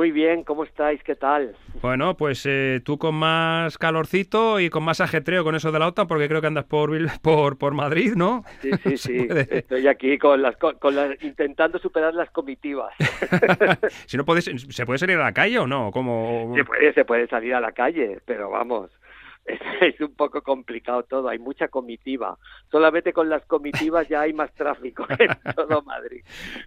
[0.00, 1.02] Muy bien, ¿cómo estáis?
[1.02, 1.54] ¿Qué tal?
[1.82, 5.88] Bueno, pues eh, tú con más calorcito y con más ajetreo con eso de la
[5.88, 8.42] OTAN, porque creo que andas por por, por Madrid, ¿no?
[8.62, 9.28] Sí, sí, sí.
[9.28, 12.94] Estoy aquí con las, con intentando superar las comitivas.
[14.06, 15.90] si no puedes, ¿se puede salir a la calle o no?
[15.90, 16.54] ¿Cómo...
[16.56, 18.90] Se puede, se puede salir a la calle, pero vamos,
[19.80, 22.38] es un poco complicado todo, hay mucha comitiva.
[22.70, 26.22] Solamente con las comitivas ya hay más tráfico en todo Madrid.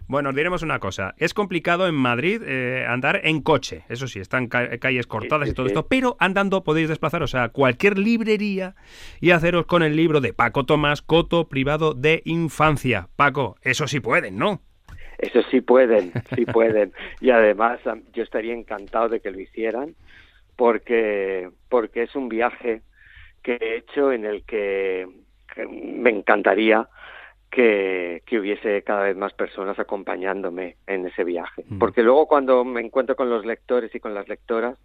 [0.06, 4.20] Bueno, os diremos una cosa, es complicado en Madrid eh, andar en coche, eso sí,
[4.20, 8.74] están calles cortadas y todo esto, pero andando podéis desplazaros a cualquier librería
[9.20, 13.08] y haceros con el libro de Paco Tomás, Coto Privado de Infancia.
[13.16, 14.60] Paco, eso sí pueden, ¿no?
[15.18, 16.92] Eso sí pueden, sí pueden.
[17.20, 17.80] Y además
[18.12, 19.94] yo estaría encantado de que lo hicieran
[20.56, 22.82] porque, porque es un viaje
[23.42, 25.06] que he hecho en el que,
[25.68, 26.88] me encantaría
[27.50, 31.64] que, que, hubiese cada vez más personas acompañándome en ese viaje.
[31.78, 34.78] Porque luego cuando me encuentro con los lectores y con las lectoras,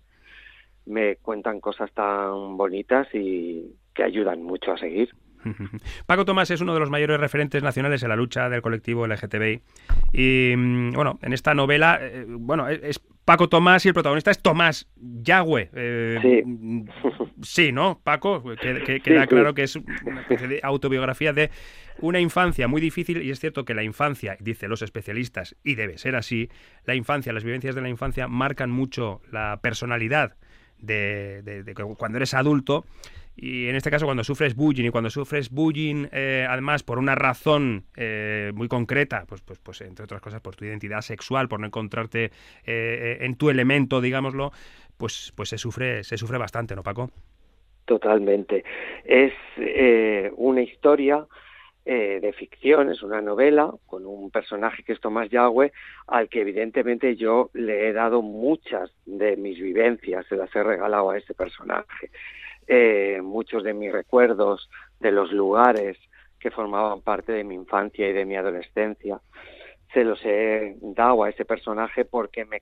[0.85, 5.09] me cuentan cosas tan bonitas y que ayudan mucho a seguir.
[6.05, 9.61] Paco Tomás es uno de los mayores referentes nacionales en la lucha del colectivo LGTBI.
[10.11, 14.41] Y mm, bueno, en esta novela, eh, bueno, es Paco Tomás y el protagonista es
[14.41, 15.69] Tomás Yagüe.
[15.75, 16.41] Eh, sí.
[16.43, 16.89] Mm,
[17.43, 18.01] sí, ¿no?
[18.03, 21.51] Paco, que, queda claro que es una especie de autobiografía de
[21.99, 25.99] una infancia muy difícil y es cierto que la infancia, dicen los especialistas, y debe
[25.99, 26.49] ser así,
[26.85, 30.35] la infancia, las vivencias de la infancia marcan mucho la personalidad
[30.79, 32.87] de cuando eres adulto
[33.41, 37.15] y en este caso, cuando sufres bullying y cuando sufres bullying, eh, además, por una
[37.15, 41.61] razón eh, muy concreta, pues, pues, pues, entre otras cosas, por tu identidad sexual, por
[41.61, 42.31] no encontrarte
[42.65, 44.51] eh, en tu elemento, digámoslo,
[44.97, 47.11] pues, pues se sufre, se sufre bastante, ¿no, Paco?
[47.85, 48.65] Totalmente.
[49.05, 49.33] Es
[50.35, 51.25] una historia
[51.85, 55.71] de ficción, es una novela con un personaje que es Tomás Yagüe,
[56.05, 61.09] al que evidentemente yo le he dado muchas de mis vivencias, se las he regalado
[61.09, 62.11] a ese personaje
[62.71, 65.97] eh, muchos de mis recuerdos de los lugares
[66.39, 69.19] que formaban parte de mi infancia y de mi adolescencia.
[69.91, 72.61] Se los he dado a ese personaje porque me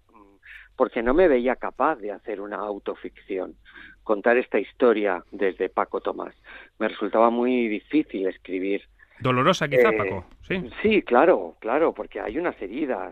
[0.77, 3.55] porque no me veía capaz de hacer una autoficción,
[4.03, 6.35] contar esta historia desde Paco Tomás.
[6.77, 8.83] Me resultaba muy difícil escribir.
[9.19, 10.69] Dolorosa quizá, eh, Paco, sí.
[10.83, 13.11] Sí, claro, claro, porque hay unas heridas,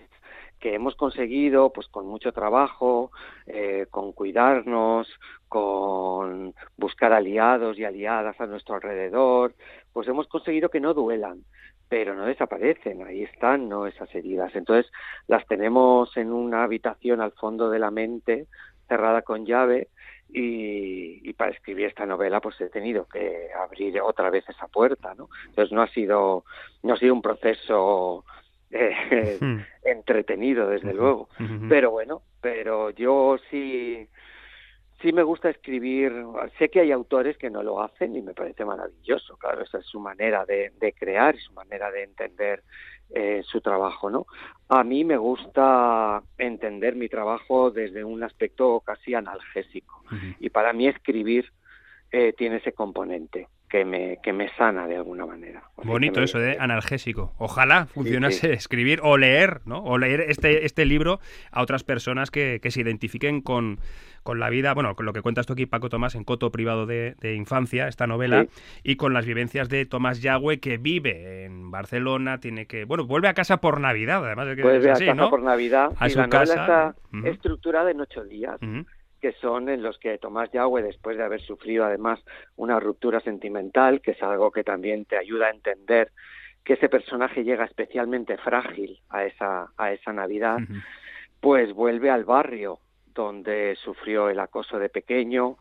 [0.66, 3.12] que hemos conseguido, pues con mucho trabajo,
[3.46, 5.08] eh, con cuidarnos,
[5.48, 9.54] con buscar aliados y aliadas a nuestro alrededor,
[9.94, 11.44] pues hemos conseguido que no duelan,
[11.88, 13.86] pero no desaparecen, ahí están, ¿no?
[13.86, 14.56] Esas heridas.
[14.56, 14.92] Entonces
[15.28, 18.48] las tenemos en una habitación al fondo de la mente,
[18.88, 19.90] cerrada con llave,
[20.28, 25.14] y, y, para escribir esta novela pues he tenido que abrir otra vez esa puerta
[25.14, 26.46] no entonces no ha sido
[26.82, 28.26] no ha sido un proceso
[28.72, 29.60] eh, hmm.
[29.84, 31.30] entretenido, desde luego.
[31.70, 34.08] Pero bueno, pero yo sí,
[35.02, 36.14] sí me gusta escribir.
[36.58, 39.38] Sé que hay autores que no lo hacen y me parece maravilloso.
[39.38, 42.64] Claro, esa es su manera de, crear y su manera de entender
[43.12, 44.26] eh, su trabajo, ¿no?
[44.68, 50.04] A mí me gusta entender mi trabajo desde un aspecto casi analgésico
[50.40, 51.52] y para mí escribir
[52.12, 55.64] eh, tiene ese componente que me, que me sana de alguna manera.
[55.84, 57.34] Bonito eso de analgésico.
[57.38, 59.84] Ojalá funcionase escribir o leer, ¿no?
[59.84, 61.20] O leer este, este libro
[61.52, 63.80] a otras personas que, que se identifiquen con,
[64.26, 66.88] con la vida, bueno, con lo que cuentas tú aquí, Paco Tomás, en Coto Privado
[66.88, 68.48] de, Infancia, esta novela,
[68.84, 73.28] y con las vivencias de Tomás Yagüe, que vive en Barcelona, tiene que, bueno, vuelve
[73.28, 76.18] a casa por Navidad, además de que vuelve a casa por Navidad, a y su
[76.18, 76.96] la casa.
[77.14, 78.60] está estructurada en ocho días
[79.26, 82.24] que son en los que Tomás Yahweh, después de haber sufrido además
[82.58, 86.12] una ruptura sentimental, que es algo que también te ayuda a entender
[86.64, 90.60] que ese personaje llega especialmente frágil a esa, a esa Navidad,
[91.40, 92.78] pues vuelve al barrio
[93.16, 95.58] donde sufrió el acoso de pequeño,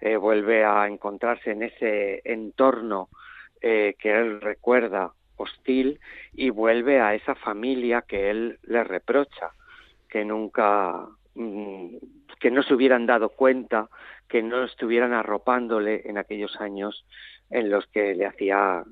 [0.00, 3.10] eh, vuelve a encontrarse en ese entorno
[3.60, 6.00] eh, que él recuerda hostil
[6.32, 9.52] y vuelve a esa familia que él le reprocha
[10.08, 11.96] que nunca mm,
[12.44, 13.88] que no se hubieran dado cuenta,
[14.28, 17.06] que no estuvieran arropándole en aquellos años
[17.48, 18.84] en los que le hacía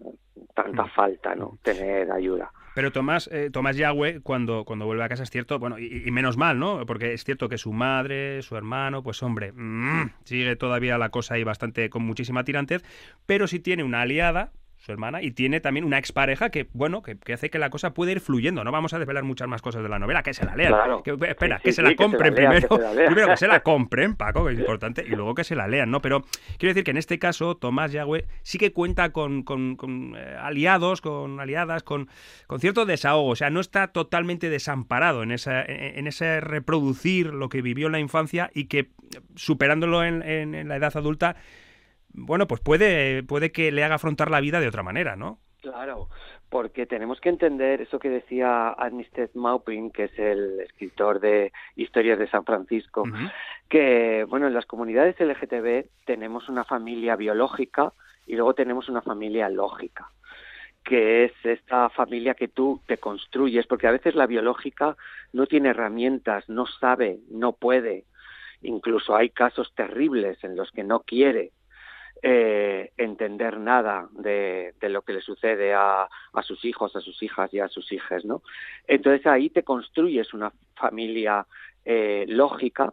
[0.54, 0.88] tanta mm.
[0.88, 2.50] falta no tener ayuda.
[2.75, 6.38] Pero Tomás, eh, Tomás Yahweh, cuando, cuando vuelve a casa es cierto, bueno, y, menos
[6.38, 6.87] mal, ¿no?
[6.87, 11.34] Porque es cierto que su madre, su hermano, pues hombre, mm, sigue todavía la cosa
[11.34, 12.82] ahí bastante con muchísima tirantez,
[13.26, 14.52] pero sí tiene una aliada,
[14.82, 18.11] su hermana, y tiene también una expareja que, bueno, que, hace que la cosa pueda
[18.11, 18.64] ir fluyendo.
[18.64, 20.75] No vamos a desvelar muchas más cosas de la novela, que se la lean.
[21.29, 22.69] espera, que se la compren primero.
[22.69, 25.88] primero que se la compren, Paco, que es importante, y luego que se la lean,
[25.88, 26.02] ¿no?
[26.02, 26.25] Pero
[26.58, 29.44] quiero decir que en este caso, Tomás Yagüe sí que cuenta con,
[30.17, 32.08] eh, aliados, con aliadas, con,
[32.49, 33.29] con cierto desahogo.
[33.29, 37.93] O sea, no está totalmente desamparado en, esa, en, ese reproducir lo que vivió en
[37.93, 38.90] la infancia y que
[39.37, 41.37] superándolo en, en la edad adulta
[42.14, 45.38] bueno, pues puede, puede que le haga afrontar la vida de otra manera, ¿no?
[45.60, 46.08] Claro,
[46.48, 52.18] porque tenemos que entender eso que decía Armistead Maupin, que es el escritor de Historias
[52.18, 53.04] de San Francisco,
[53.68, 57.92] que, bueno, en las comunidades LGTB tenemos una familia biológica
[58.26, 60.10] y luego tenemos una familia lógica
[60.84, 64.96] que es esta familia que tú te construyes, porque a veces la biológica
[65.32, 68.04] no tiene herramientas, no sabe, no puede.
[68.62, 71.52] Incluso hay casos terribles en los que no quiere
[72.22, 76.08] eh, entender nada de, lo que le sucede a,
[76.42, 78.42] sus hijos, a sus hijas y a sus hijas, ¿no?
[78.86, 81.46] Entonces ahí te construyes una familia
[81.84, 82.92] eh, lógica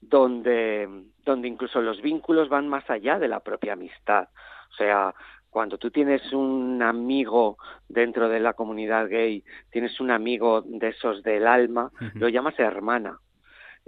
[0.00, 0.88] donde,
[1.24, 4.28] donde incluso los vínculos van más allá de la propia amistad.
[4.70, 5.14] O sea,
[5.50, 11.22] cuando tú tienes un amigo dentro de la comunidad gay, tienes un amigo de esos
[11.22, 13.18] del alma, lo llamas hermana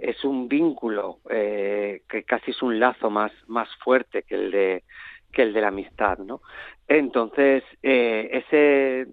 [0.01, 4.83] es un vínculo eh, que casi es un lazo más, más fuerte que el de
[5.31, 6.41] que el de la amistad, ¿no?
[6.87, 9.07] Entonces, eh, ese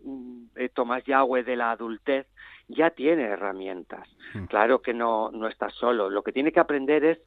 [0.56, 2.26] eh, Tomás Yahweh de la adultez
[2.66, 4.08] ya tiene herramientas.
[4.34, 4.46] Mm.
[4.46, 6.10] Claro que no, no está solo.
[6.10, 7.18] Lo que tiene que aprender es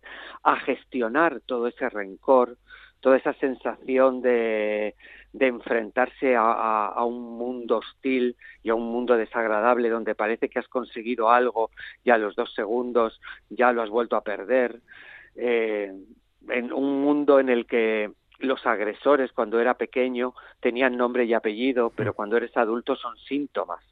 [0.44, 2.58] a gestionar todo ese rencor,
[3.02, 4.96] toda esa sensación de,
[5.34, 10.68] de enfrentarse a, un mundo hostil y a un mundo desagradable donde parece que has
[10.68, 11.72] conseguido algo
[12.04, 13.20] y a los dos segundos
[13.50, 14.82] ya lo has vuelto a perder.
[15.36, 15.94] Eh,
[16.50, 21.92] en un mundo en el que los agresores cuando era pequeño tenían nombre y apellido,
[21.96, 23.84] pero cuando eres adulto son síntomas.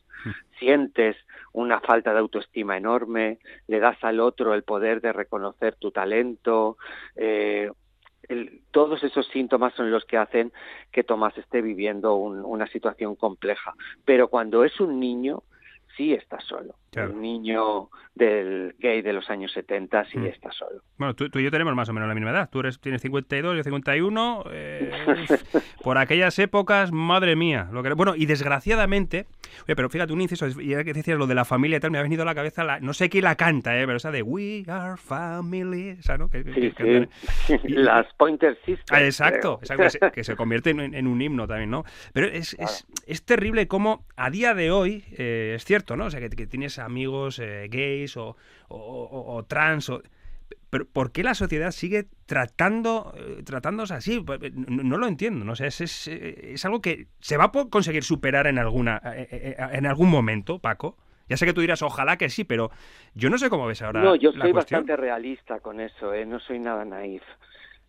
[0.57, 1.15] Sientes
[1.53, 6.77] una falta de autoestima enorme, le das al otro el poder de reconocer tu talento,
[7.15, 7.71] eh,
[8.71, 10.51] todos esos síntomas son los que hacen
[10.91, 13.73] que Tomás esté viviendo una situación compleja.
[14.05, 15.43] Pero cuando es un niño,
[15.95, 16.75] sí está solo.
[16.93, 20.25] El niño del gay de los años 70 sí mm.
[20.25, 20.81] está solo.
[20.97, 22.49] Bueno, tú, y yo tenemos más o menos la misma edad.
[22.51, 24.43] Tú eres, tienes 52, yo 51.
[24.51, 24.91] Eh,
[25.83, 27.69] por aquellas épocas, madre mía.
[27.71, 29.25] Lo que, bueno, y desgraciadamente,
[29.63, 31.97] oye, pero fíjate, un inciso, y que decías lo de la familia y tal, me
[31.97, 34.21] ha venido a la cabeza, la, no sé quién la canta, eh, pero esa de
[34.21, 36.29] We Are Family, esa, ¿no?
[36.29, 38.91] Que, sí, Las Pointer Sisters.
[38.91, 39.59] Ah, exacto,
[40.13, 41.85] que, se, convierte en, un himno también, ¿no?
[42.13, 46.05] Pero es, es, es, terrible cómo a día de hoy, eh, es cierto, ¿no?
[46.05, 48.35] O sea, que, que tienes amigos eh, gays o,
[48.69, 49.89] o, trans.
[49.89, 50.01] O...
[50.69, 54.19] Pero ¿por qué la sociedad sigue tratando eh, tratándose así?
[54.21, 58.03] Pues, eh, no, lo entiendo, no sé, es, es, algo que se va a conseguir
[58.03, 60.97] superar en alguna en algún momento, Paco.
[61.27, 62.71] Ya sé que tú dirás, ojalá que sí, pero
[63.13, 64.01] yo no sé cómo ves ahora.
[64.01, 67.21] No, yo soy bastante realista con eso, no soy nada naif.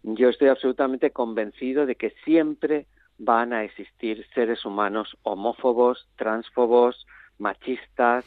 [0.03, 2.87] Yo estoy absolutamente convencido de que siempre
[3.21, 7.07] van a existir seres humanos homófobos, transfobos,
[7.39, 8.25] machistas,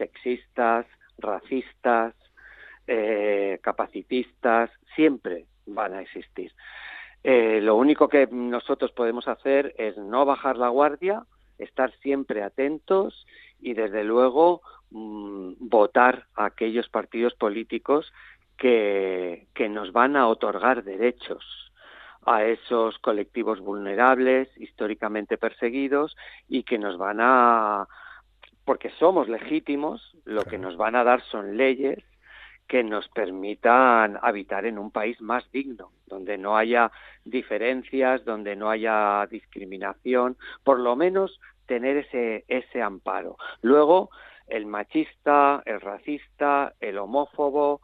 [0.00, 0.86] sexistas,
[1.18, 2.14] racistas,
[2.86, 6.52] eh, capacitistas, siempre van a existir.
[7.22, 11.24] Eh, lo único que nosotros podemos hacer es no bajar la guardia,
[11.58, 13.26] estar siempre atentos
[13.60, 18.10] y desde luego mm, votar a aquellos partidos políticos
[18.56, 21.44] que, que nos van a otorgar derechos
[22.24, 26.16] a esos colectivos vulnerables, históricamente perseguidos,
[26.48, 27.86] y que nos van a,
[28.70, 31.98] porque somos legítimos, lo que nos van a dar son leyes
[32.68, 36.92] que nos permitan habitar en un país más digno, donde no haya
[37.24, 43.38] diferencias, donde no haya discriminación, por lo menos tener ese, ese amparo.
[43.60, 44.10] Luego,
[44.46, 47.80] el machista, el racista, el homófobo,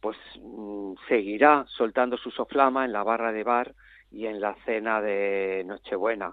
[0.00, 3.72] pues mm, seguirá soltando su soflama en la barra de bar
[4.10, 6.32] y en la cena de Nochebuena.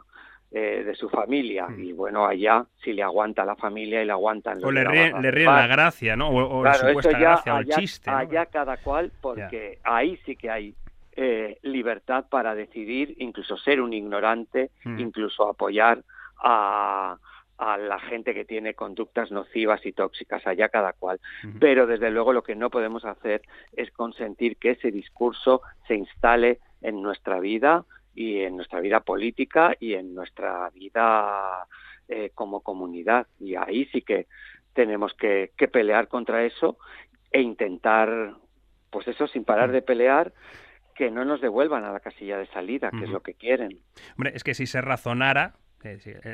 [0.53, 1.65] Eh, de su familia.
[1.69, 1.81] Mm.
[1.81, 5.21] Y bueno, allá si le aguanta la familia y le aguantan los O le ríen,
[5.21, 6.27] le la gracia, ¿no?
[6.27, 8.09] O, la supuesta gracia, o el chiste.
[8.09, 10.75] Allá cada cual, porque ahí sí que hay
[11.13, 14.99] eh, libertad para decidir, incluso ser un ignorante, mm.
[14.99, 16.03] incluso apoyar
[16.43, 17.17] a,
[17.57, 21.21] a la gente que tiene conductas nocivas y tóxicas, allá cada cual.
[21.59, 26.59] Pero desde luego lo que no podemos hacer es consentir que ese discurso se instale
[26.81, 31.67] en nuestra vida, y en nuestra vida política y en nuestra vida
[32.07, 33.27] eh, como comunidad.
[33.39, 34.27] Y ahí sí que
[34.73, 36.77] tenemos que, pelear contra eso
[37.31, 38.33] e intentar,
[38.89, 40.33] pues eso, sin parar de pelear,
[40.95, 43.79] que no nos devuelvan a la casilla de salida, que es lo que quieren.
[44.17, 45.55] Hombre, es que si se razonara,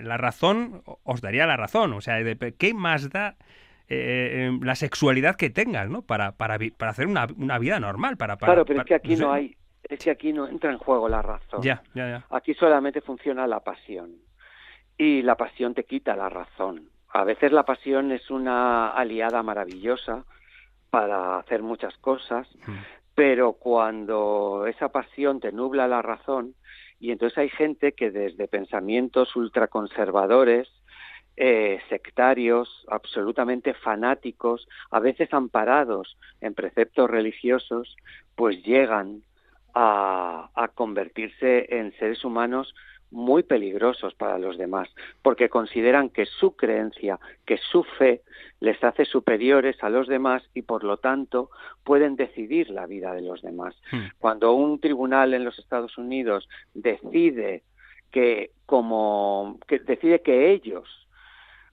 [0.04, 1.94] La razón os daría la razón.
[1.94, 2.18] O sea,
[2.58, 3.38] ¿qué más da
[3.88, 6.02] em, la sexualidad que tengas, ¿no?
[6.02, 8.18] Para, para, para hacer una, una vida normal.
[8.18, 9.57] Para, claro, pero es que aquí no, hay,
[9.90, 11.62] es que aquí no entra en juego la razón.
[11.62, 12.26] Ya, ya, ya.
[12.30, 14.16] Aquí solamente funciona la pasión.
[14.98, 16.90] Y la pasión te quita la razón.
[17.10, 20.26] A veces la pasión es una aliada maravillosa
[20.90, 22.74] para hacer muchas cosas, mm.
[23.16, 26.56] pero cuando esa pasión te nubla la razón,
[27.00, 30.68] y entonces hay gente que desde pensamientos ultraconservadores,
[31.36, 37.96] eh, sectarios, absolutamente fanáticos, a veces amparados en preceptos religiosos,
[38.36, 39.22] pues llegan
[39.80, 42.74] a, a convertirse en seres humanos
[43.12, 44.90] muy peligrosos para los demás,
[45.22, 48.22] porque consideran que su creencia, que su fe
[48.60, 51.50] les hace superiores a los demás y por lo tanto
[51.84, 53.76] pueden decidir la vida de los demás.
[53.92, 54.08] Hmm.
[54.18, 57.64] Cuando un tribunal en los Estados Unidos decide
[58.12, 61.08] que como que decide que ellos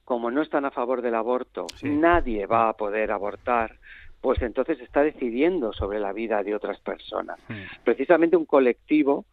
[0.04, 3.78] como no están a favor del aborto, nadie va a poder abortar,
[4.24, 7.38] pues entonces está decidiendo sobre la vida de otras personas.
[7.46, 7.60] Hmm.
[7.84, 9.26] Precisamente un colectivo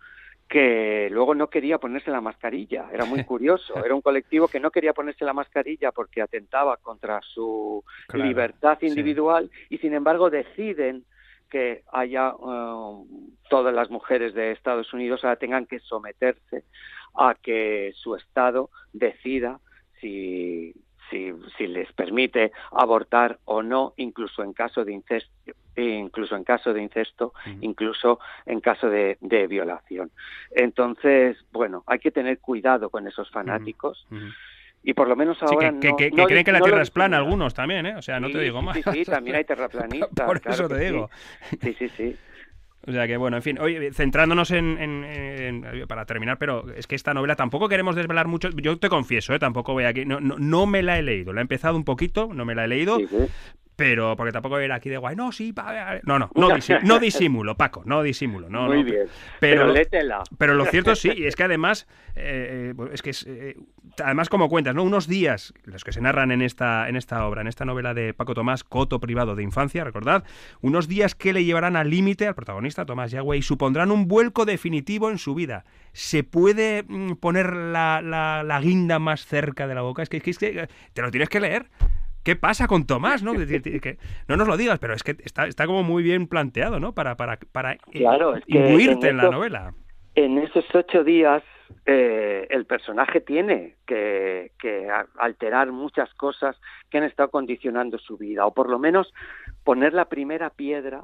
[0.50, 2.89] que luego no quería ponerse la mascarilla.
[2.91, 3.74] Era muy curioso.
[3.86, 9.50] Era un colectivo que no quería ponerse la mascarilla porque atentaba contra su libertad individual
[9.69, 11.05] y sin embargo deciden
[11.50, 13.07] que haya uh,
[13.50, 16.65] todas las mujeres de Estados Unidos ahora tengan que someterse
[17.15, 19.62] a que su Estado decida
[20.01, 20.74] si
[21.12, 21.33] si,
[22.11, 25.31] permite abortar o no, incluso en caso de incesto,
[25.77, 29.17] incluso en caso de incesto, incluso en caso de,
[29.49, 30.11] violación.
[30.51, 34.05] Entonces, bueno, hay que tener cuidado con esos fanáticos.
[34.83, 37.95] Y por lo menos ahora que, creen que la Tierra es plana algunos también, ¿eh?
[37.95, 38.75] O sea, no te digo más.
[38.75, 40.25] Sí, sí, también hay terraplanistas.
[40.25, 41.09] por eso te digo.
[41.61, 42.17] Sí, sí, sí.
[42.88, 47.13] O sea que bueno, en fin, oye, centrándonos en, para terminar, pero es que esta
[47.13, 48.50] novela tampoco queremos desvelar mucho.
[48.50, 49.39] Yo te confieso, ¿eh?
[49.39, 52.29] tampoco voy aquí, no, no, no, me la he leído, la he empezado un poquito,
[52.33, 52.97] no me la he leído,
[53.75, 55.53] pero porque tampoco era aquí de guay, no, sí,
[56.03, 56.49] no, no, no,
[56.83, 59.07] no disimulo, Paco, no disimulo, no, Muy bien,
[59.39, 60.23] pero, pero, létela.
[60.37, 63.57] Pero lo cierto sí, y es que además, eh, eh, es que es, eh,
[64.03, 64.83] además como cuentas, ¿no?
[64.83, 68.13] Unos días, los que se narran en esta, en esta obra, en esta novela de
[68.13, 70.23] Paco Tomás, Coto privado de infancia, recordad,
[70.61, 74.45] unos días que le llevarán al límite al protagonista, Tomás Yagüe, y supondrán un vuelco
[74.45, 75.65] definitivo en su vida.
[75.93, 80.03] ¿Se puede mm, poner la, la, guinda más cerca de la boca?
[80.03, 81.67] es que, es que te lo tienes que leer.
[82.23, 83.23] ¿Qué pasa con Tomás?
[83.23, 83.33] ¿no?
[83.33, 83.97] que,
[84.27, 86.93] no nos lo digas, pero es que está, está como muy bien planteado, ¿no?
[86.93, 89.73] Para, para, para eh, en, la novela.
[90.13, 91.43] En esos ocho días
[91.85, 94.51] eh, el personaje tiene que,
[95.17, 96.59] alterar muchas cosas
[96.89, 99.11] que han estado condicionando su vida, o por lo menos
[99.63, 101.03] poner la primera piedra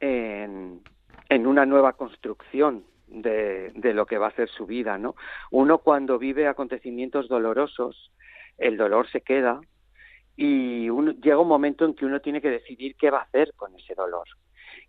[0.00, 0.80] en,
[1.28, 5.14] en una nueva construcción de, de, lo que va a ser su vida, ¿no?
[5.50, 8.12] Uno cuando vive acontecimientos dolorosos,
[8.58, 9.60] el dolor se queda,
[10.40, 10.88] y
[11.20, 13.96] llega un momento en que uno tiene que decidir qué va a hacer con ese
[13.96, 14.28] dolor.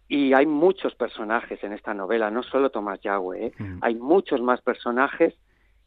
[0.08, 3.51] Y hay muchos personajes en esta novela, no solo Tomás Yagüe, ¿eh?
[3.58, 3.79] mm.
[3.82, 5.34] hay muchos más personajes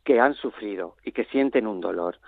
[0.02, 2.19] que han sufrido y que sienten un dolor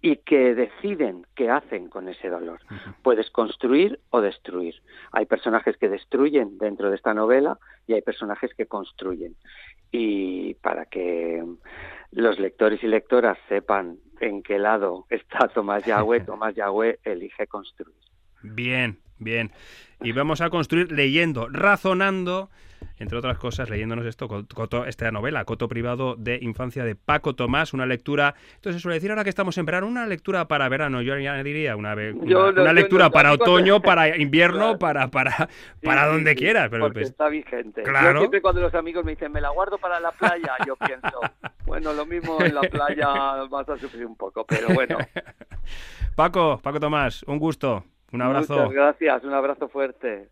[0.00, 2.60] y que deciden qué hacen con ese dolor.
[3.02, 4.76] Puedes construir o destruir.
[5.12, 9.36] Hay personajes que destruyen dentro de esta novela y hay personajes que construyen.
[9.90, 11.44] Y para que
[12.12, 17.94] los lectores y lectoras sepan en qué lado está Tomás Yahweh, Tomás Yahweh elige construir.
[18.42, 19.50] Bien, bien.
[20.00, 22.50] Y vamos a construir leyendo, razonando,
[22.98, 24.46] entre otras cosas, leyéndonos esto,
[24.86, 29.10] esta novela, Coto Privado de Infancia de Paco Tomás, una lectura, entonces se suele decir
[29.10, 33.10] ahora que estamos en verano, una lectura para verano, yo ya diría una, una, lectura
[33.10, 35.48] para otoño, para invierno, para para
[35.82, 36.68] para donde quieras.
[36.70, 37.82] Pero pues, está vigente.
[37.82, 38.14] Claro.
[38.14, 41.20] Yo siempre cuando los amigos me dicen, me la guardo para la playa, yo pienso,
[41.66, 43.08] bueno, lo mismo en la playa
[43.50, 44.98] vas a sufrir un poco, pero bueno.
[46.14, 47.84] Paco, Paco Tomás, un gusto.
[48.10, 48.54] Un abrazo.
[48.54, 50.28] Muchas gracias, un abrazo fuerte.